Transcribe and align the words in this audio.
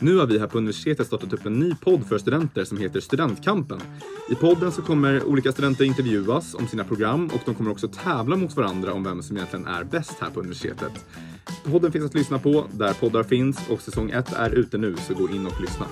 Nu 0.00 0.16
har 0.16 0.26
vi 0.26 0.38
här 0.38 0.46
på 0.46 0.58
universitetet 0.58 1.06
startat 1.06 1.32
upp 1.32 1.46
en 1.46 1.58
ny 1.58 1.74
podd 1.74 2.06
för 2.06 2.18
studenter 2.18 2.64
som 2.64 2.78
heter 2.78 3.00
Studentkampen. 3.00 3.80
I 4.30 4.34
podden 4.34 4.72
så 4.72 4.82
kommer 4.82 5.24
olika 5.24 5.52
studenter 5.52 5.84
intervjuas 5.84 6.54
om 6.54 6.68
sina 6.68 6.84
program 6.84 7.30
och 7.34 7.40
de 7.44 7.54
kommer 7.54 7.70
också 7.70 7.88
tävla 7.88 8.36
mot 8.36 8.56
varandra 8.56 8.92
om 8.92 9.04
vem 9.04 9.22
som 9.22 9.36
egentligen 9.36 9.66
är 9.66 9.84
bäst 9.84 10.14
här 10.20 10.30
på 10.30 10.40
universitetet. 10.40 11.06
Podden 11.64 11.92
finns 11.92 12.04
att 12.04 12.14
lyssna 12.14 12.38
på 12.38 12.66
där 12.72 12.92
poddar 12.92 13.22
finns 13.22 13.58
och 13.70 13.80
säsong 13.80 14.10
1 14.10 14.32
är 14.32 14.50
ute 14.50 14.78
nu 14.78 14.96
så 14.96 15.14
gå 15.14 15.28
in 15.28 15.46
och 15.46 15.60
lyssna. 15.60 15.86